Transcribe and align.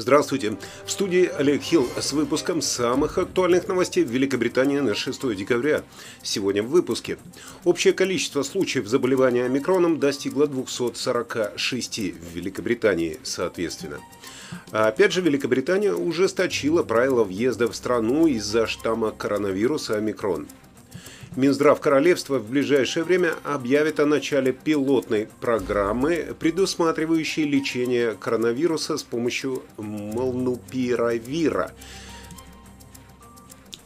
Здравствуйте. 0.00 0.56
В 0.86 0.92
студии 0.92 1.28
Олег 1.38 1.60
Хилл 1.60 1.88
с 1.98 2.12
выпуском 2.12 2.62
самых 2.62 3.18
актуальных 3.18 3.66
новостей 3.66 4.04
в 4.04 4.10
Великобритании 4.12 4.78
на 4.78 4.94
6 4.94 5.34
декабря. 5.34 5.82
Сегодня 6.22 6.62
в 6.62 6.68
выпуске. 6.68 7.18
Общее 7.64 7.92
количество 7.92 8.44
случаев 8.44 8.86
заболевания 8.86 9.44
омикроном 9.44 9.98
достигло 9.98 10.46
246 10.46 11.98
в 11.98 12.32
Великобритании, 12.32 13.18
соответственно. 13.24 13.98
А 14.70 14.86
опять 14.86 15.12
же, 15.12 15.20
Великобритания 15.20 15.92
ужесточила 15.92 16.84
правила 16.84 17.24
въезда 17.24 17.66
в 17.66 17.74
страну 17.74 18.28
из-за 18.28 18.68
штамма 18.68 19.10
коронавируса 19.10 19.96
омикрон. 19.96 20.46
Минздрав 21.38 21.80
королевства 21.80 22.40
в 22.40 22.50
ближайшее 22.50 23.04
время 23.04 23.34
объявит 23.44 24.00
о 24.00 24.06
начале 24.06 24.50
пилотной 24.50 25.28
программы, 25.40 26.34
предусматривающей 26.40 27.44
лечение 27.44 28.14
коронавируса 28.14 28.98
с 28.98 29.04
помощью 29.04 29.62
молнупиравира. 29.76 31.70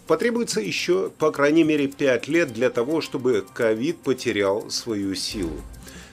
Потребуется 0.07 0.63
еще, 0.63 1.11
по 1.19 1.31
крайней 1.31 1.65
мере, 1.65 1.89
5 1.89 2.27
лет 2.29 2.55
для 2.55 2.71
того, 2.71 3.03
чтобы 3.03 3.45
ковид 3.53 3.99
потерял 3.99 4.71
свою 4.71 5.15
силу. 5.15 5.61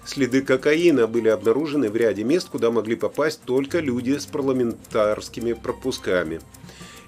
Следы 0.05 0.41
кокаина 0.41 1.07
были 1.07 1.29
обнаружены 1.29 1.89
в 1.89 1.95
ряде 1.95 2.25
мест, 2.25 2.49
куда 2.49 2.69
могли 2.69 2.97
попасть 2.97 3.39
только 3.45 3.79
люди 3.79 4.17
с 4.17 4.25
парламентарскими 4.25 5.53
пропусками. 5.53 6.41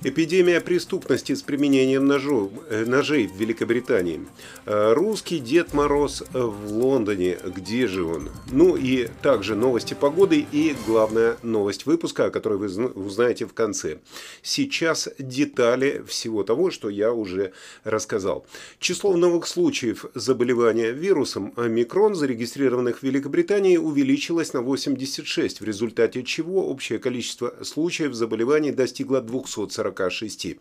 Эпидемия 0.04 0.62
преступности 0.62 1.36
с 1.36 1.44
применением 1.44 2.08
ножов, 2.08 2.50
э, 2.72 2.86
ножей 2.86 3.28
в 3.28 3.36
Великобритании. 3.36 4.26
Э, 4.66 4.94
русский 4.94 5.38
Дед 5.38 5.76
Мороз 5.76 6.24
в 6.34 6.74
Лондоне. 6.74 7.38
Где 7.46 7.86
же 7.86 8.04
он? 8.04 8.32
Ну 8.52 8.76
и 8.76 9.08
также 9.22 9.55
новости 9.55 9.94
погоды 9.94 10.43
и 10.52 10.76
главная 10.88 11.38
новость 11.43 11.85
выпуска, 11.85 12.26
о 12.26 12.30
которой 12.32 12.58
вы 12.58 12.66
узнаете 12.88 13.46
в 13.46 13.54
конце. 13.54 13.99
Сейчас 14.41 15.08
детали 15.20 16.04
всего 16.08 16.41
того, 16.41 16.71
что 16.71 16.90
я 16.90 17.13
уже 17.13 17.54
рассказал. 17.84 18.48
Число 18.80 19.15
новых 19.15 19.46
случаев 19.46 20.05
заболевания 20.15 20.90
вирусом 20.90 21.54
омикрон, 21.58 22.15
зарегистрированных 22.15 23.02
в 23.02 23.04
Великобритании, 23.04 23.77
увеличилось 23.77 24.54
на 24.54 24.62
86, 24.63 25.62
в 25.62 25.63
результате 25.63 26.24
чего 26.24 26.68
общее 26.68 26.98
количество 26.98 27.54
случаев 27.62 28.15
заболеваний 28.15 28.71
достигло 28.71 29.21
240 29.21 29.90
46. 29.91 30.57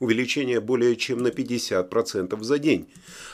Увеличение 0.00 0.60
более 0.60 0.96
чем 0.96 1.18
на 1.18 1.28
50% 1.28 2.42
за 2.42 2.58
день. 2.58 2.88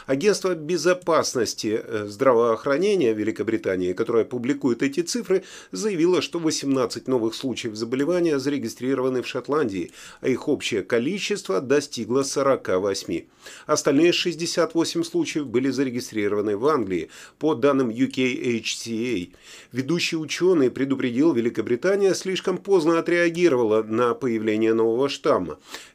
Агентство 0.06 0.54
безопасности 0.54 1.80
э, 1.82 2.06
здравоохранения 2.06 3.14
Великобритании, 3.14 3.94
которое 3.94 4.24
публикует 4.24 4.82
эти 4.82 5.00
цифры, 5.00 5.42
заявило, 5.72 6.20
что 6.20 6.38
18 6.38 7.08
новых 7.08 7.34
случаев 7.34 7.76
заболевания 7.76 8.38
зарегистрированы 8.38 9.22
в 9.22 9.26
Шотландии, 9.26 9.92
а 10.20 10.28
их 10.28 10.48
общее 10.48 10.82
количество 10.82 11.60
достигло 11.60 12.24
48. 12.24 13.24
Остальные 13.66 14.12
68 14.12 15.02
случаев 15.02 15.46
были 15.46 15.70
зарегистрированы 15.70 16.58
в 16.58 16.66
Англии, 16.66 17.08
по 17.38 17.54
данным 17.54 17.88
UKHCA. 17.88 19.32
Ведущий 19.72 20.16
ученый 20.16 20.70
предупредил, 20.70 21.32
Великобритания 21.32 22.14
слишком 22.14 22.58
поздно 22.58 22.98
отреагировала 22.98 23.82
на 23.82 24.14
появление 24.14 24.74
нового 24.74 25.08
штамма, 25.08 25.39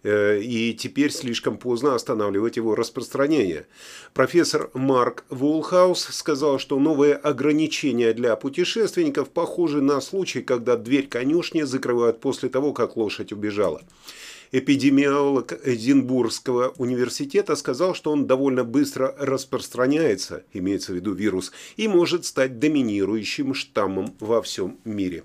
э, 0.04 0.40
и 0.42 0.74
теперь 0.74 1.12
слишком 1.12 1.58
поздно 1.58 1.96
останавливать 1.96 2.58
его 2.58 2.76
распространение. 2.76 3.68
Профессор 4.14 4.70
Марк 4.74 5.26
Вулхаус 5.30 6.08
сказал, 6.12 6.60
что 6.60 6.80
новые 6.80 7.16
ограничения 7.16 8.14
для 8.14 8.36
путешественников 8.36 9.30
похожи 9.30 9.82
на 9.82 10.02
случай, 10.02 10.42
когда 10.42 10.76
дверь 10.78 11.08
конюшни 11.08 11.64
закрывают 11.64 12.20
после 12.22 12.50
того, 12.50 12.74
как 12.74 12.98
лошадь 12.98 13.32
убежала. 13.32 13.82
Эпидемиолог 14.52 15.60
Эдинбургского 15.68 16.74
университета 16.78 17.56
сказал, 17.56 17.94
что 17.94 18.12
он 18.12 18.26
довольно 18.28 18.64
быстро 18.64 19.16
распространяется, 19.18 20.44
имеется 20.54 20.94
в 20.94 20.96
виду 20.96 21.14
вирус, 21.14 21.52
и 21.78 21.88
может 21.88 22.26
стать 22.26 22.60
доминирующим 22.60 23.54
штаммом 23.54 24.16
во 24.20 24.42
всем 24.42 24.80
мире. 24.86 25.24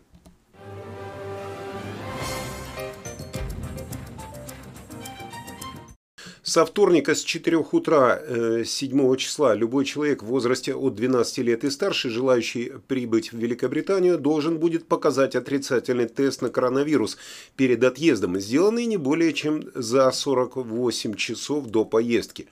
Со 6.50 6.66
вторника 6.66 7.15
с 7.15 7.22
4 7.22 7.59
утра 7.59 8.21
7 8.65 9.12
э, 9.12 9.16
числа 9.19 9.55
любой 9.55 9.84
человек 9.84 10.25
в 10.25 10.27
возрасте 10.27 10.75
от 10.75 10.97
12 10.97 11.38
лет 11.38 11.62
и 11.62 11.71
старше, 11.71 12.11
желающий 12.11 12.72
прибыть 12.88 13.33
в 13.33 13.38
Великобританию, 13.38 14.19
должен 14.19 14.59
будет 14.59 14.88
показать 14.88 15.37
отрицательный 15.37 16.09
тест 16.09 16.43
на 16.43 16.49
коронавирус 16.49 17.19
перед 17.55 17.84
отъездом, 17.84 18.41
сделанный 18.41 18.87
не 18.87 18.97
более 18.97 19.33
чем 19.33 19.62
за 19.75 20.11
48 20.11 21.15
часов 21.15 21.66
до 21.66 21.84
поездки. 21.84 22.49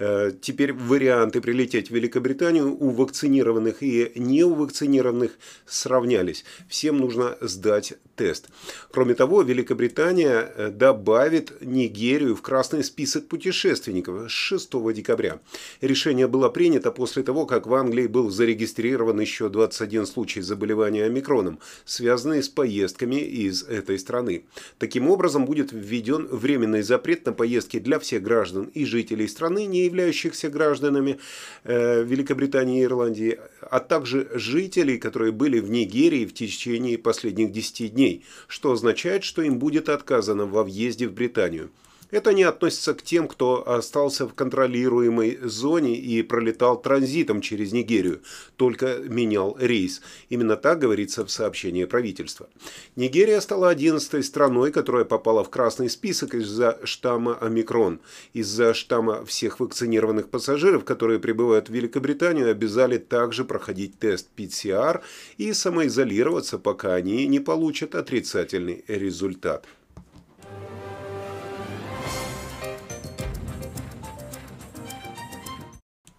Э, 0.00 0.30
теперь 0.40 0.72
варианты 0.72 1.40
прилететь 1.40 1.90
в 1.90 1.94
Великобританию 1.94 2.72
у 2.72 2.90
вакцинированных 2.90 3.82
и 3.82 4.12
неувакцинированных 4.14 5.32
сравнялись. 5.66 6.44
Всем 6.68 6.98
нужно 6.98 7.36
сдать 7.40 7.94
тест. 8.14 8.48
Кроме 8.92 9.14
того, 9.14 9.42
Великобритания 9.42 10.52
э, 10.54 10.70
добавит 10.70 11.52
Нигерию 11.60 12.36
в 12.36 12.42
красный 12.42 12.84
список 12.84 13.26
путешественников 13.26 14.30
с 14.30 14.32
6 14.32 14.70
декабря. 14.94 15.40
Решение 15.80 16.28
было 16.28 16.48
принято 16.48 16.92
после 16.92 17.24
того, 17.24 17.44
как 17.44 17.66
в 17.66 17.74
Англии 17.74 18.06
был 18.06 18.30
зарегистрирован 18.30 19.18
еще 19.18 19.48
21 19.48 20.06
случай 20.06 20.42
заболевания 20.42 21.06
омикроном, 21.06 21.58
связанный 21.84 22.44
с 22.44 22.48
поездками 22.48 23.16
из 23.16 23.64
этой 23.64 23.98
страны. 23.98 24.44
Таким 24.78 25.10
образом, 25.10 25.44
будет 25.44 25.72
введен 25.72 26.28
временный 26.30 26.82
запрет 26.82 27.26
на 27.26 27.32
поездки 27.32 27.80
для 27.80 27.98
всех 27.98 28.22
граждан 28.22 28.70
и 28.74 28.84
жителей 28.84 29.26
страны, 29.26 29.66
не 29.66 29.87
являющихся 29.88 30.48
гражданами 30.48 31.18
э, 31.64 32.04
Великобритании 32.04 32.80
и 32.80 32.84
Ирландии, 32.84 33.38
а 33.60 33.80
также 33.80 34.28
жителей, 34.34 34.98
которые 34.98 35.32
были 35.32 35.60
в 35.60 35.70
Нигерии 35.70 36.24
в 36.24 36.32
течение 36.32 36.96
последних 36.98 37.52
10 37.52 37.94
дней, 37.94 38.24
что 38.46 38.72
означает, 38.72 39.24
что 39.24 39.42
им 39.42 39.58
будет 39.58 39.88
отказано 39.88 40.46
во 40.46 40.62
въезде 40.62 41.08
в 41.08 41.12
Британию. 41.12 41.70
Это 42.10 42.32
не 42.32 42.42
относится 42.42 42.94
к 42.94 43.02
тем, 43.02 43.28
кто 43.28 43.68
остался 43.68 44.26
в 44.26 44.32
контролируемой 44.32 45.38
зоне 45.42 45.94
и 45.96 46.22
пролетал 46.22 46.80
транзитом 46.80 47.42
через 47.42 47.72
Нигерию, 47.72 48.22
только 48.56 48.96
менял 48.98 49.56
рейс. 49.60 50.00
Именно 50.30 50.56
так 50.56 50.78
говорится 50.78 51.26
в 51.26 51.30
сообщении 51.30 51.84
правительства. 51.84 52.48
Нигерия 52.96 53.40
стала 53.42 53.68
11 53.68 54.24
страной, 54.24 54.72
которая 54.72 55.04
попала 55.04 55.44
в 55.44 55.50
красный 55.50 55.90
список 55.90 56.34
из-за 56.34 56.78
штамма 56.84 57.36
омикрон. 57.38 58.00
Из-за 58.32 58.72
штамма 58.72 59.26
всех 59.26 59.60
вакцинированных 59.60 60.30
пассажиров, 60.30 60.84
которые 60.84 61.18
прибывают 61.18 61.68
в 61.68 61.72
Великобританию, 61.72 62.50
обязали 62.50 62.96
также 62.96 63.44
проходить 63.44 63.98
тест 63.98 64.28
PCR 64.34 65.02
и 65.36 65.52
самоизолироваться, 65.52 66.58
пока 66.58 66.94
они 66.94 67.26
не 67.26 67.40
получат 67.40 67.94
отрицательный 67.94 68.82
результат. 68.88 69.66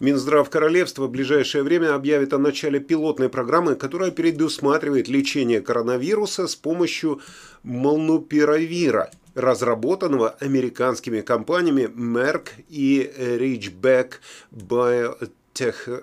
Минздрав 0.00 0.48
королевства 0.48 1.06
в 1.06 1.10
ближайшее 1.10 1.62
время 1.62 1.94
объявит 1.94 2.32
о 2.32 2.38
начале 2.38 2.80
пилотной 2.80 3.28
программы, 3.28 3.74
которая 3.74 4.10
предусматривает 4.10 5.08
лечение 5.08 5.60
коронавируса 5.60 6.48
с 6.48 6.56
помощью 6.56 7.20
молнупиравира, 7.62 9.10
разработанного 9.34 10.30
американскими 10.40 11.20
компаниями 11.20 11.82
Merck 11.82 12.48
и 12.70 13.12
Ridgeback 13.14 14.14
Biotech, 14.50 16.02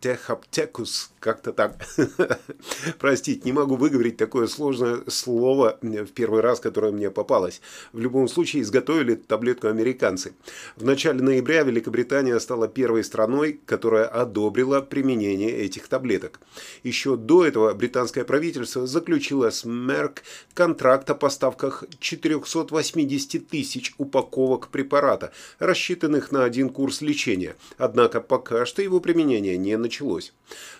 Biotech 0.00 1.08
как-то 1.18 1.52
так. 1.52 1.84
Простите, 2.98 3.40
не 3.44 3.52
могу 3.52 3.74
выговорить 3.74 4.16
такое 4.16 4.46
сложное 4.46 5.00
слово 5.08 5.78
в 5.82 6.06
первый 6.06 6.40
раз, 6.40 6.60
которое 6.60 6.92
мне 6.92 7.10
попалось. 7.10 7.60
В 7.92 7.98
любом 7.98 8.28
случае, 8.28 8.62
изготовили 8.62 9.16
таблетку 9.16 9.66
американцы. 9.66 10.34
В 10.76 10.84
начале 10.84 11.20
ноября 11.20 11.64
Великобритания 11.64 12.38
стала 12.38 12.68
первой 12.68 13.02
страной, 13.02 13.60
которая 13.66 14.06
одобрила 14.06 14.80
применение 14.80 15.50
этих 15.50 15.88
таблеток. 15.88 16.40
Еще 16.84 17.16
до 17.16 17.44
этого 17.44 17.74
британское 17.74 18.24
правительство 18.24 18.86
заключило 18.86 19.50
с 19.50 19.64
Merck 19.64 20.18
контракт 20.54 21.10
о 21.10 21.14
поставках 21.14 21.84
480 21.98 23.48
тысяч 23.48 23.94
упаковок 23.98 24.68
препарата, 24.68 25.32
рассчитанных 25.58 26.30
на 26.30 26.44
один 26.44 26.68
курс 26.68 27.00
лечения. 27.00 27.56
Однако 27.76 28.20
пока 28.20 28.64
что 28.66 28.82
его 28.82 29.00
применение 29.00 29.56
не 29.56 29.76
началось. 29.76 29.87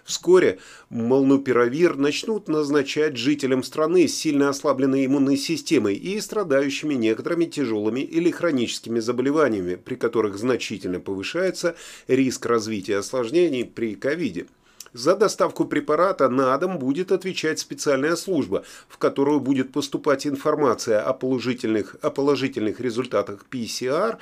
Вскоре 0.05 0.59
молнупиравир 0.91 1.97
начнут 1.97 2.49
назначать 2.49 3.17
жителям 3.17 3.63
страны 3.63 4.09
с 4.09 4.17
сильно 4.17 4.49
ослабленной 4.49 5.07
иммунной 5.07 5.37
системой 5.37 5.95
и 5.95 6.21
страдающими 6.21 6.95
некоторыми 6.95 7.45
тяжелыми 7.45 8.01
или 8.01 8.31
хроническими 8.31 9.01
заболеваниями, 9.01 9.75
при 9.75 9.95
которых 9.95 10.39
значительно 10.39 11.01
повышается 11.01 11.77
риск 12.07 12.47
развития 12.47 12.99
осложнений 12.99 13.65
при 13.65 13.95
ковиде. 13.95 14.47
За 14.95 15.15
доставку 15.15 15.67
препарата 15.67 16.31
на 16.31 16.57
дом 16.57 16.79
будет 16.79 17.13
отвечать 17.13 17.59
специальная 17.59 18.17
служба, 18.17 18.65
в 18.89 18.97
которую 18.97 19.39
будет 19.39 19.71
поступать 19.71 20.27
информация 20.27 21.03
о 21.03 21.13
положительных, 21.13 21.97
о 22.01 22.09
положительных 22.09 22.81
результатах 22.81 23.45
PCR 23.51 24.19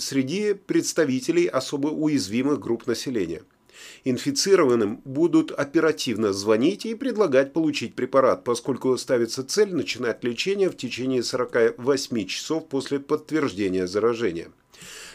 среди 0.00 0.52
представителей 0.54 1.46
особо 1.46 1.88
уязвимых 1.88 2.58
групп 2.58 2.88
населения. 2.88 3.42
Инфицированным 4.04 5.00
будут 5.04 5.50
оперативно 5.50 6.32
звонить 6.32 6.86
и 6.86 6.94
предлагать 6.94 7.52
получить 7.52 7.94
препарат, 7.94 8.44
поскольку 8.44 8.96
ставится 8.96 9.44
цель 9.44 9.74
начинать 9.74 10.22
лечение 10.24 10.70
в 10.70 10.76
течение 10.76 11.22
48 11.22 12.26
часов 12.26 12.68
после 12.68 13.00
подтверждения 13.00 13.86
заражения. 13.86 14.48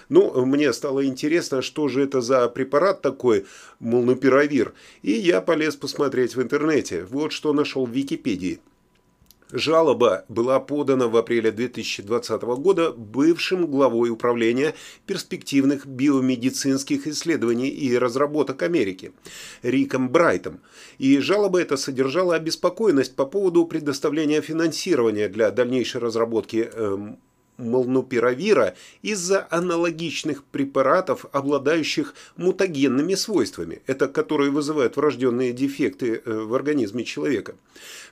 Ну, 0.10 0.46
мне 0.46 0.74
стало 0.74 1.06
интересно, 1.06 1.62
что 1.62 1.88
же 1.88 2.04
это 2.04 2.20
за 2.20 2.50
препарат 2.50 3.02
такой, 3.02 3.46
молнупиравир, 3.80 4.74
и 5.04 5.12
я 5.12 5.40
полез 5.40 5.78
посмотреть 5.78 6.36
в 6.36 6.42
интернете. 6.42 7.06
Вот 7.06 7.32
что 7.32 7.54
нашел 7.54 7.86
в 7.86 7.92
Википедии. 7.92 8.60
Жалоба 9.52 10.24
была 10.30 10.60
подана 10.60 11.08
в 11.08 11.18
апреле 11.18 11.52
2020 11.52 12.42
года 12.42 12.92
бывшим 12.92 13.68
главой 13.68 14.10
управления 14.10 14.74
перспективных 15.06 15.86
биомедицинских 15.86 17.08
исследований 17.08 17.70
и 17.70 17.98
разработок 17.98 18.62
Америки 18.62 19.12
Риком 19.62 20.10
Брайтом. 20.10 20.62
И 21.00 21.20
жалоба 21.20 21.62
эта 21.62 21.76
содержала 21.76 22.36
обеспокоенность 22.36 23.16
по 23.16 23.26
поводу 23.26 23.66
предоставления 23.66 24.42
финансирования 24.42 25.28
для 25.28 25.52
дальнейшей 25.52 26.00
разработки 26.00 26.70
эм, 26.74 27.20
молнупиравира 27.62 28.76
из-за 29.02 29.48
аналогичных 29.50 30.44
препаратов, 30.44 31.26
обладающих 31.32 32.14
мутагенными 32.36 33.16
свойствами, 33.16 33.82
это 33.88 34.08
которые 34.08 34.52
вызывают 34.52 34.98
врожденные 34.98 35.54
дефекты 35.54 36.22
э, 36.24 36.32
в 36.32 36.54
организме 36.54 37.04
человека. 37.04 37.56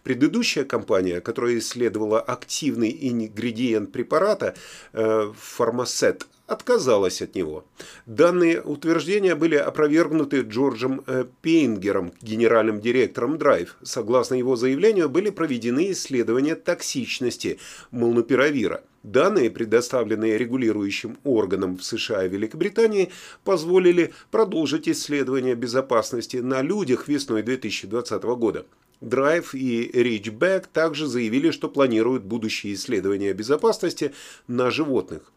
Предыдущая 0.04 0.63
компания, 0.63 1.19
которая 1.19 1.57
исследовала 1.57 2.22
активный 2.22 2.96
ингредиент 3.01 3.92
препарата, 3.92 4.56
Фармасет, 4.94 6.24
э, 6.24 6.25
отказалась 6.50 7.22
от 7.22 7.36
него. 7.36 7.66
Данные 8.06 8.62
утверждения 8.62 9.36
были 9.36 9.56
опровергнуты 9.56 10.42
Джорджем 10.42 11.04
э, 11.06 11.25
Пейнгером, 11.42 12.12
генеральным 12.22 12.81
директором 12.81 13.38
Драйв. 13.38 13.75
Согласно 13.84 14.36
его 14.36 14.56
заявлению, 14.56 15.10
были 15.10 15.30
проведены 15.30 15.92
исследования 15.92 16.56
токсичности 16.56 17.60
молнупиравира. 17.92 18.84
Данные, 19.04 19.50
предоставленные 19.50 20.38
регулирующим 20.38 21.18
органам 21.24 21.78
в 21.78 21.84
США 21.84 22.25
и 22.25 22.30
Великобритании, 22.30 23.12
позволили 23.46 24.13
продолжить 24.30 24.90
исследования 24.90 25.56
безопасности 25.56 26.38
на 26.38 26.62
людях 26.62 27.07
весной 27.07 27.42
2020 27.42 28.24
года. 28.24 28.66
Драйв 29.00 29.56
и 29.56 29.90
Ричбек 29.94 30.68
также 30.68 31.07
заявили, 31.07 31.51
что 31.51 31.69
планируют 31.69 32.24
будущие 32.24 32.74
исследования 32.74 33.31
безопасности 33.31 34.13
на 34.48 34.69
животных. 34.69 35.31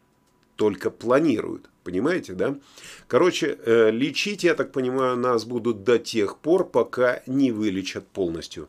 Только 0.57 0.91
планируют, 0.91 1.71
понимаете, 1.85 2.35
да? 2.35 2.57
Короче, 3.07 3.57
э, 3.65 3.91
лечить, 3.93 4.43
я 4.43 4.55
так 4.55 4.73
понимаю, 4.73 5.17
нас 5.17 5.45
будут 5.45 5.85
до 5.85 6.01
тех 6.01 6.39
пор, 6.39 6.69
пока 6.69 7.23
не 7.27 7.53
вылечат 7.53 8.07
полностью. 8.09 8.69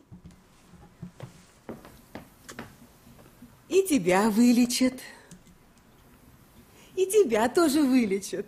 И 3.68 3.82
тебя 3.82 4.30
вылечат. 4.30 5.00
И 6.96 7.06
тебя 7.06 7.48
тоже 7.48 7.82
вылечат. 7.82 8.46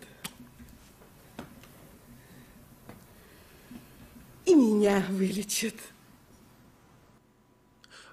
И 4.45 4.55
меня 4.55 5.03
вылечат. 5.09 5.75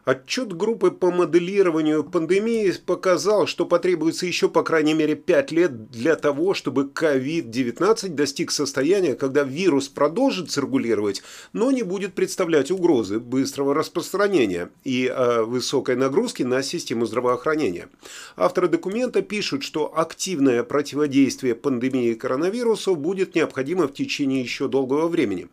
Отчет 0.05 0.55
группы 0.55 0.91
по 0.91 1.11
моделированию 1.11 2.05
пандемии 2.05 2.75
показал, 2.85 3.47
что 3.47 3.65
потребуется 3.65 4.27
еще 4.27 4.51
по 4.51 4.63
крайней 4.63 4.93
мере 4.93 5.15
5 5.15 5.53
лет 5.53 5.91
для 5.91 6.15
того, 6.17 6.53
чтобы 6.53 6.85
COVID-19 6.85 8.09
достиг 8.11 8.51
состояния, 8.51 9.15
когда 9.15 9.45
вирус 9.45 9.89
продолжит 9.89 10.51
циркулировать, 10.51 11.23
но 11.55 11.71
не 11.71 11.83
будет 11.83 12.13
представлять 12.13 12.71
угрозы 12.71 13.19
быстрого 13.19 13.75
распространения 13.75 14.69
и 14.85 15.07
э, 15.07 15.43
высокой 15.43 15.97
нагрузки 15.97 16.43
на 16.43 16.63
систему 16.63 17.07
здравоохранения. 17.07 17.89
Авторы 18.37 18.69
документа 18.69 19.23
пишут, 19.23 19.63
что 19.63 19.99
активное 19.99 20.65
противодействие 20.65 21.55
пандемии 21.55 22.13
коронавируса 22.13 22.93
будет 22.95 23.35
необходимо 23.35 23.89
в 23.89 23.95
течение 23.95 24.43
еще 24.43 24.69
долгого 24.69 25.09
времени. 25.09 25.49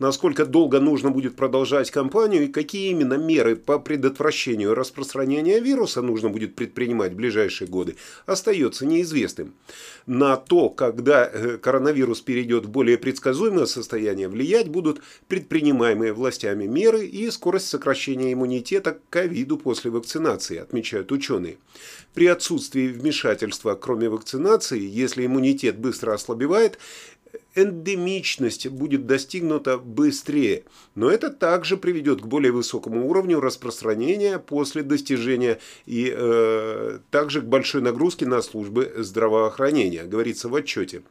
Насколько 0.00 0.44
долго 0.44 0.80
нужно 0.80 1.10
будет 1.10 1.36
продолжать 1.36 1.92
кампанию 1.92 2.44
и 2.44 2.48
какие 2.48 2.90
именно 2.90 3.14
меры 3.14 3.54
по 3.54 3.78
предотвращению 3.92 4.74
распространения 4.74 5.60
вируса 5.60 6.00
нужно 6.00 6.30
будет 6.30 6.54
предпринимать 6.54 7.12
в 7.12 7.16
ближайшие 7.16 7.68
годы, 7.68 7.96
остается 8.24 8.86
неизвестным. 8.86 9.52
На 10.06 10.38
то, 10.38 10.70
когда 10.70 11.28
э, 11.30 11.58
коронавирус 11.58 12.22
перейдет 12.22 12.64
в 12.64 12.70
более 12.70 12.96
предсказуемое 12.96 13.66
состояние, 13.66 14.28
влиять 14.28 14.68
будут 14.68 15.02
предпринимаемые 15.28 16.14
властями 16.14 16.64
меры 16.64 17.04
и 17.04 17.30
скорость 17.30 17.68
сокращения 17.68 18.32
иммунитета 18.32 18.92
к 18.92 19.00
ковиду 19.10 19.58
после 19.58 19.90
вакцинации, 19.90 20.56
отмечают 20.56 21.12
ученые. 21.12 21.58
При 22.14 22.26
отсутствии 22.28 22.88
вмешательства, 22.88 23.74
кроме 23.74 24.08
вакцинации, 24.08 24.80
если 24.80 25.26
иммунитет 25.26 25.78
быстро 25.78 26.14
ослабевает, 26.14 26.78
эндемичность 27.54 28.68
будет 28.68 29.06
достигнута 29.06 29.78
быстрее, 29.78 30.64
но 30.94 31.10
это 31.10 31.30
также 31.30 31.76
приведет 31.76 32.22
к 32.22 32.26
более 32.26 32.52
высокому 32.52 33.08
уровню 33.08 33.40
распространения 33.40 34.38
после 34.38 34.82
достижения 34.82 35.58
и 35.86 36.12
э, 36.14 36.98
также 37.10 37.42
к 37.42 37.44
большой 37.44 37.82
нагрузке 37.82 38.26
на 38.26 38.42
службы 38.42 38.92
здравоохранения, 38.98 40.04
говорится 40.04 40.48
в 40.48 40.54
отчете. 40.54 41.02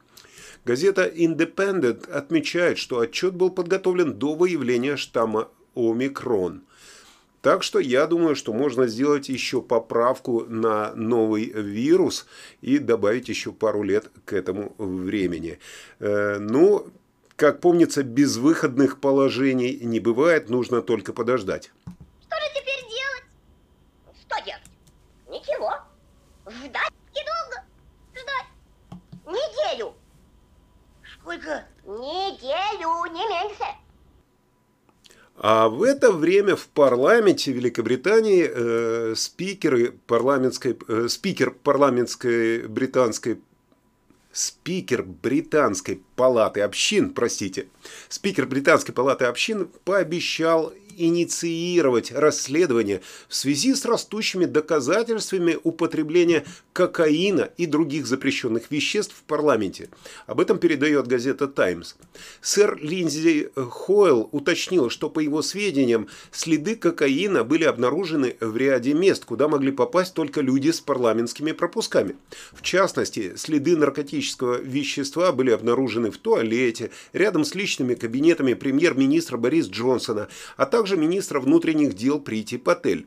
Газета 0.65 1.05
Independent 1.07 2.09
отмечает, 2.09 2.77
что 2.77 2.99
отчет 2.99 3.33
был 3.33 3.49
подготовлен 3.49 4.13
до 4.13 4.35
выявления 4.35 4.95
штамма 4.95 5.49
омикрон– 5.75 6.63
так 7.41 7.63
что 7.63 7.79
я 7.79 8.07
думаю, 8.07 8.35
что 8.35 8.53
можно 8.53 8.87
сделать 8.87 9.29
еще 9.29 9.61
поправку 9.61 10.45
на 10.47 10.93
новый 10.95 11.45
вирус 11.45 12.27
и 12.61 12.77
добавить 12.77 13.29
еще 13.29 13.51
пару 13.51 13.83
лет 13.83 14.11
к 14.25 14.33
этому 14.33 14.73
времени. 14.77 15.59
Э, 15.99 16.37
ну, 16.39 16.87
как 17.35 17.59
помнится, 17.59 18.03
безвыходных 18.03 18.99
положений 18.99 19.79
не 19.81 19.99
бывает, 19.99 20.49
нужно 20.49 20.81
только 20.81 21.13
подождать. 21.13 21.71
А 35.43 35.69
в 35.69 35.81
это 35.81 36.11
время 36.11 36.55
в 36.55 36.67
парламенте 36.67 37.51
Великобритании 37.51 38.47
э, 38.47 39.15
спикеры 39.15 39.95
парламентской, 40.05 40.77
э, 40.87 41.07
спикер 41.09 41.49
парламентской 41.49 42.67
британской 42.67 43.41
спикер 44.31 45.01
британской 45.01 46.03
палаты 46.15 46.61
общин, 46.61 47.09
простите, 47.09 47.69
спикер 48.07 48.45
британской 48.45 48.93
палаты 48.93 49.25
общин 49.25 49.67
пообещал 49.83 50.73
инициировать 51.07 52.11
расследование 52.11 53.01
в 53.27 53.35
связи 53.35 53.73
с 53.73 53.85
растущими 53.85 54.45
доказательствами 54.45 55.57
употребления 55.63 56.45
кокаина 56.73 57.49
и 57.57 57.65
других 57.65 58.05
запрещенных 58.07 58.71
веществ 58.71 59.15
в 59.15 59.23
парламенте. 59.23 59.89
Об 60.27 60.39
этом 60.39 60.57
передает 60.59 61.07
газета 61.07 61.47
«Таймс». 61.47 61.95
Сэр 62.41 62.77
Линдзи 62.81 63.51
Хойл 63.55 64.29
уточнил, 64.31 64.89
что, 64.89 65.09
по 65.09 65.19
его 65.19 65.41
сведениям, 65.41 66.07
следы 66.31 66.75
кокаина 66.75 67.43
были 67.43 67.63
обнаружены 67.63 68.35
в 68.39 68.55
ряде 68.57 68.93
мест, 68.93 69.25
куда 69.25 69.47
могли 69.47 69.71
попасть 69.71 70.13
только 70.13 70.41
люди 70.41 70.71
с 70.71 70.79
парламентскими 70.79 71.51
пропусками. 71.51 72.15
В 72.53 72.61
частности, 72.61 73.33
следы 73.35 73.75
наркотического 73.75 74.59
вещества 74.61 75.31
были 75.31 75.51
обнаружены 75.51 76.11
в 76.11 76.17
туалете, 76.17 76.91
рядом 77.13 77.43
с 77.43 77.55
личными 77.55 77.95
кабинетами 77.95 78.53
премьер-министра 78.53 79.37
Бориса 79.37 79.71
Джонсона, 79.71 80.29
а 80.57 80.65
также 80.65 80.90
также 80.91 81.01
министра 81.01 81.39
внутренних 81.39 81.93
дел 81.93 82.19
Прити 82.19 82.57
Патель. 82.57 83.05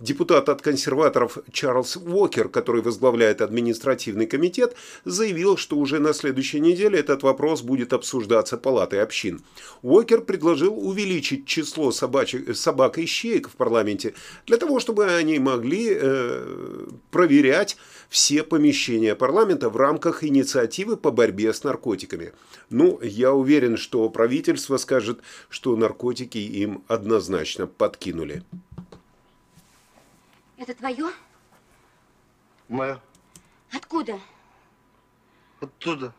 Депутат 0.00 0.48
от 0.48 0.62
консерваторов 0.62 1.38
Чарльз 1.50 1.96
Уокер, 1.96 2.48
который 2.48 2.82
возглавляет 2.82 3.40
административный 3.40 4.26
комитет, 4.26 4.76
заявил, 5.04 5.56
что 5.56 5.76
уже 5.76 5.98
на 5.98 6.12
следующей 6.12 6.60
неделе 6.60 6.98
этот 6.98 7.22
вопрос 7.22 7.62
будет 7.62 7.92
обсуждаться 7.92 8.56
Палатой 8.56 9.02
общин. 9.02 9.40
Уокер 9.82 10.22
предложил 10.22 10.78
увеличить 10.78 11.46
число 11.46 11.90
собачек, 11.92 12.56
собак 12.56 12.98
и 12.98 13.06
щеек 13.06 13.48
в 13.48 13.52
парламенте 13.52 14.14
для 14.46 14.56
того, 14.56 14.80
чтобы 14.80 15.06
они 15.06 15.38
могли 15.38 15.88
э, 15.90 16.86
проверять 17.10 17.76
все 18.08 18.42
помещения 18.42 19.14
парламента 19.14 19.70
в 19.70 19.76
рамках 19.76 20.22
инициативы 20.22 20.96
по 20.96 21.10
борьбе 21.10 21.54
с 21.54 21.64
наркотиками. 21.64 22.32
Ну, 22.68 22.98
я 23.02 23.32
уверен, 23.32 23.76
что 23.76 24.10
правительство 24.10 24.76
скажет, 24.76 25.20
что 25.48 25.76
наркотики 25.76 26.38
им 26.38 26.84
однозначно 27.12 27.66
подкинули. 27.66 28.42
Это 30.56 30.74
твое? 30.74 31.10
Мое. 32.68 33.00
Откуда? 33.70 34.18
Оттуда. 35.60 36.14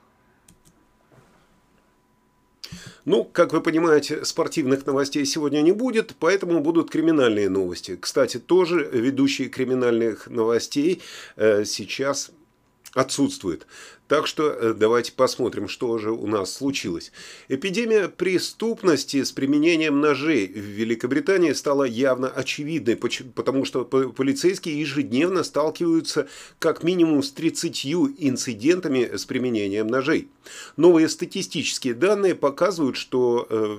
Ну, 3.06 3.26
как 3.26 3.54
вы 3.54 3.62
понимаете, 3.62 4.24
спортивных 4.24 4.86
новостей 4.86 5.26
сегодня 5.26 5.62
не 5.62 5.72
будет, 5.72 6.16
поэтому 6.20 6.60
будут 6.62 6.92
криминальные 6.92 7.50
новости. 7.50 7.98
Кстати, 8.00 8.40
тоже 8.40 8.88
ведущие 8.94 9.50
криминальных 9.50 10.28
новостей 10.28 11.02
э, 11.36 11.66
сейчас 11.66 12.32
отсутствует. 12.94 13.66
Так 14.08 14.28
что 14.28 14.50
э, 14.50 14.74
давайте 14.74 15.12
посмотрим, 15.14 15.68
что 15.68 15.98
же 15.98 16.12
у 16.12 16.28
нас 16.28 16.54
случилось. 16.54 17.12
Эпидемия 17.48 18.08
преступности 18.08 19.24
с 19.24 19.32
применением 19.32 20.02
ножей 20.02 20.48
в 20.48 20.58
Великобритании 20.58 21.54
стала 21.54 21.84
явно 21.84 22.28
очевидной, 22.28 22.96
потому 22.96 23.66
что 23.66 23.86
полицейские 23.86 24.80
ежедневно 24.80 25.44
сталкиваются 25.44 26.28
как 26.60 26.84
минимум 26.84 27.24
с 27.24 27.32
30 27.32 27.86
инцидентами 28.20 29.16
с 29.16 29.26
применением 29.26 29.88
ножей. 29.88 30.28
Новые 30.78 31.10
статистические 31.10 31.96
данные 31.96 32.36
показывают, 32.36 32.98
что 32.98 33.48
э, 33.50 33.78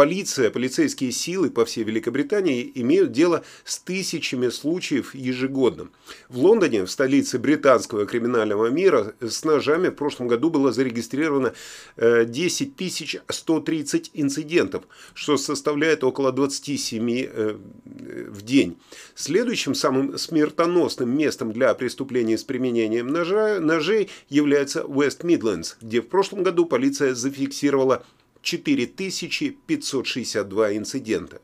Полиция, 0.00 0.48
полицейские 0.48 1.12
силы 1.12 1.50
по 1.50 1.66
всей 1.66 1.84
Великобритании 1.84 2.72
имеют 2.74 3.12
дело 3.12 3.44
с 3.64 3.78
тысячами 3.80 4.48
случаев 4.48 5.14
ежегодно. 5.14 5.90
В 6.30 6.38
Лондоне, 6.38 6.86
в 6.86 6.90
столице 6.90 7.38
британского 7.38 8.06
криминального 8.06 8.68
мира, 8.68 9.14
с 9.20 9.44
ножами 9.44 9.88
в 9.88 9.94
прошлом 9.96 10.26
году 10.26 10.48
было 10.48 10.72
зарегистрировано 10.72 11.52
10 11.98 12.80
э, 12.80 13.20
130 13.28 14.10
инцидентов, 14.14 14.84
что 15.12 15.36
составляет 15.36 16.02
около 16.02 16.32
27 16.32 17.10
э, 17.10 17.56
в 17.84 18.40
день. 18.40 18.78
Следующим 19.14 19.74
самым 19.74 20.16
смертоносным 20.16 21.14
местом 21.14 21.52
для 21.52 21.74
преступлений 21.74 22.38
с 22.38 22.42
применением 22.42 23.08
ножа, 23.08 23.60
ножей 23.60 24.08
является 24.30 24.80
West 24.80 25.24
Midlands, 25.24 25.74
где 25.82 26.00
в 26.00 26.08
прошлом 26.08 26.42
году 26.42 26.64
полиция 26.64 27.14
зафиксировала 27.14 28.02
4562 28.42 30.76
инцидента. 30.76 31.40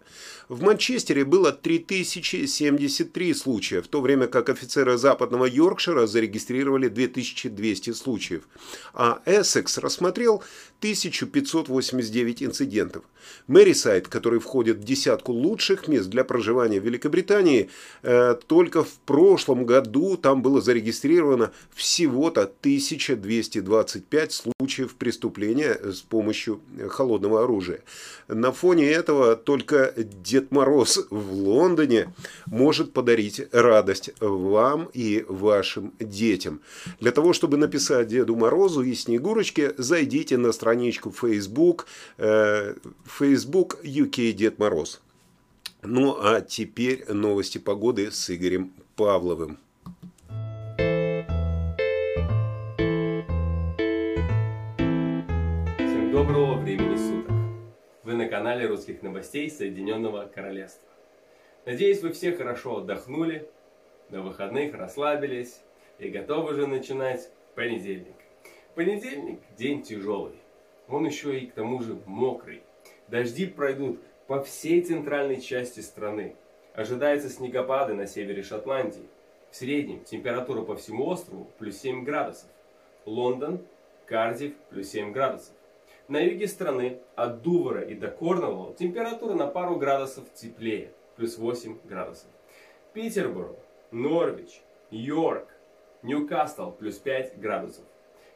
В 0.49 0.63
Манчестере 0.63 1.25
было 1.25 1.51
3073 1.51 3.35
случая, 3.35 3.83
в 3.83 3.89
то 3.89 4.01
время 4.01 4.29
как 4.29 4.49
офицеры 4.49 4.97
западного 4.97 5.45
Йоркшира 5.45 6.07
зарегистрировали 6.07 6.89
2200 6.89 7.93
случаев, 7.93 8.43
а 8.95 9.21
Эссекс 9.27 9.79
рассмотрел 9.79 10.45
1589 10.79 12.45
инцидентов. 12.45 13.05
Мэрисайд, 13.49 14.07
который 14.07 14.39
входит 14.39 14.77
в 14.77 14.85
десятку 14.85 15.33
лучших 15.33 15.89
мест 15.89 16.09
для 16.09 16.23
проживания 16.23 16.81
в 16.81 16.85
Великобритании, 16.85 17.69
э, 18.03 18.37
только 18.47 18.85
в 18.85 18.93
прошлом 19.05 19.67
году 19.67 20.17
там 20.17 20.43
было 20.43 20.61
зарегистрировано 20.61 21.51
всего-то 21.75 22.47
1225 22.47 24.33
случаев 24.33 24.56
преступления 24.95 25.79
с 25.83 26.01
помощью 26.01 26.61
холодного 26.89 27.45
оружия. 27.45 27.81
На 28.29 28.53
фоне 28.53 28.91
этого 28.91 29.37
только 29.37 29.93
Дед 29.97 30.51
Мороз 30.51 31.07
в 31.11 31.33
Лондоне 31.33 32.13
может 32.47 32.93
подарить 32.93 33.43
радость 33.53 34.11
вам 34.21 34.89
и 34.93 35.25
вашим 35.29 35.93
детям. 35.99 36.61
Для 37.01 37.13
того, 37.13 37.33
чтобы 37.33 37.57
написать 37.57 38.09
Деду 38.09 38.37
Морозу 38.37 38.83
и 38.83 38.95
Снегурочке, 38.95 39.75
зайдите 39.79 40.37
на 40.37 40.53
страничку 40.53 41.11
Facebook, 41.11 41.87
э, 42.19 42.75
Facebook 43.05 43.79
UK 43.83 44.33
Дед 44.33 44.59
Мороз. 44.59 45.01
Ну 45.83 46.17
а 46.21 46.41
теперь 46.41 47.05
новости 47.13 47.59
погоды 47.59 48.11
с 48.11 48.31
Игорем 48.35 48.73
Павловым. 48.97 49.59
Доброго 56.27 56.55
времени 56.55 56.97
суток. 56.97 57.37
Вы 58.03 58.15
на 58.15 58.27
канале 58.27 58.67
русских 58.67 59.01
новостей 59.01 59.49
Соединенного 59.49 60.27
Королевства. 60.27 60.89
Надеюсь, 61.65 62.03
вы 62.03 62.11
все 62.11 62.33
хорошо 62.33 62.79
отдохнули, 62.79 63.49
на 64.09 64.23
выходных 64.23 64.75
расслабились 64.75 65.61
и 66.01 66.09
готовы 66.09 66.55
же 66.55 66.67
начинать 66.67 67.31
понедельник. 67.55 68.17
Понедельник– 68.75 69.39
день 69.57 69.83
тяжелый. 69.83 70.35
Он 70.89 71.07
еще 71.07 71.39
и 71.39 71.47
к 71.47 71.53
тому 71.53 71.81
же 71.81 71.97
мокрый. 72.07 72.63
Дожди 73.07 73.47
пройдут 73.47 74.01
по 74.27 74.43
всей 74.43 74.83
центральной 74.83 75.41
части 75.41 75.79
страны. 75.79 76.35
Ожидаются 76.75 77.29
снегопады 77.29 77.95
на 77.95 78.09
севере 78.09 78.43
Шотландии. 78.43 79.07
В 79.53 79.55
среднем 79.55 80.03
температура 80.03 80.63
по 80.63 80.75
всему 80.75 81.07
острову 81.07 81.47
плюс 81.61 81.77
7 81.77 82.03
градусов. 82.03 82.51
Лондон, 83.05 83.61
Кардив 84.07 84.55
плюс 84.71 84.89
7 84.89 85.13
градусов. 85.13 85.56
На 86.09 86.19
юге 86.19 86.47
страны 86.47 87.01
от 87.17 87.43
Дувра 87.43 87.81
и 87.81 87.95
до 87.95 88.09
Корнуолла 88.09 88.73
температура 88.75 89.35
на 89.35 89.49
пару 89.49 89.75
градусов 89.75 90.33
теплее, 90.35 90.93
плюс 91.17 91.37
8 91.37 91.81
градусов. 91.83 92.29
Питерборо, 92.93 93.57
Норвич, 93.91 94.63
Йорк, 94.93 95.49
Ньюкасл 96.03 96.71
плюс 96.71 96.99
5 96.99 97.41
градусов. 97.41 97.85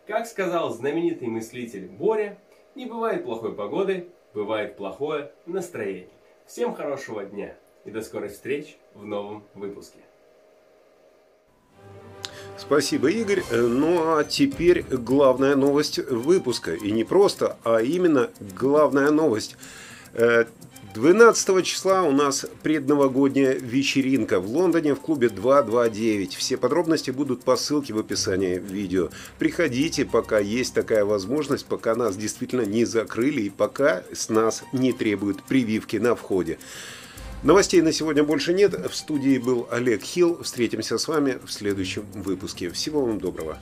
Как 0.08 0.26
сказал 0.26 0.70
знаменитый 0.70 1.28
мыслитель 1.28 1.86
Боря, 1.86 2.38
не 2.74 2.86
бывает 2.86 3.22
плохой 3.22 3.54
погоды, 3.54 4.08
бывает 4.34 4.76
плохое 4.76 5.30
настроение. 5.46 6.08
Всем 6.46 6.74
хорошего 6.74 7.24
дня 7.24 7.54
и 7.84 7.92
до 7.92 8.02
скорых 8.02 8.32
встреч 8.32 8.78
в 8.94 9.04
новом 9.04 9.44
выпуске. 9.54 10.00
Спасибо, 12.60 13.10
Игорь. 13.10 13.42
Ну 13.50 14.16
а 14.16 14.22
теперь 14.22 14.82
главная 14.82 15.56
новость 15.56 15.98
выпуска. 16.10 16.74
И 16.74 16.92
не 16.92 17.04
просто, 17.04 17.56
а 17.64 17.78
именно 17.80 18.28
главная 18.58 19.10
новость. 19.10 19.56
12 20.94 21.48
э, 21.48 21.62
числа 21.62 22.02
у 22.02 22.12
нас 22.12 22.44
предновогодняя 22.62 23.54
вечеринка 23.54 24.40
в 24.40 24.46
Лондоне 24.46 24.94
в 24.94 25.00
клубе 25.00 25.30
229. 25.30 26.34
Все 26.34 26.58
подробности 26.58 27.10
будут 27.10 27.42
по 27.44 27.56
ссылке 27.56 27.94
в 27.94 27.98
описании 27.98 28.58
видео. 28.58 29.08
Приходите, 29.38 30.04
пока 30.04 30.38
есть 30.38 30.74
такая 30.74 31.06
возможность, 31.06 31.64
пока 31.64 31.94
нас 31.94 32.16
действительно 32.16 32.66
не 32.66 32.84
закрыли 32.84 33.42
и 33.42 33.50
пока 33.50 34.02
с 34.12 34.28
нас 34.28 34.64
не 34.72 34.92
требуют 34.92 35.42
прививки 35.44 35.96
на 35.96 36.14
входе. 36.14 36.58
Новостей 37.42 37.80
на 37.80 37.90
сегодня 37.90 38.22
больше 38.22 38.52
нет. 38.52 38.74
В 38.90 38.94
студии 38.94 39.38
был 39.38 39.66
Олег 39.70 40.02
Хилл. 40.02 40.42
Встретимся 40.42 40.98
с 40.98 41.08
вами 41.08 41.38
в 41.42 41.50
следующем 41.50 42.04
выпуске. 42.12 42.68
Всего 42.68 43.06
вам 43.06 43.18
доброго. 43.18 43.58